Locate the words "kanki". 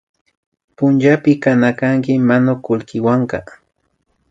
1.79-2.13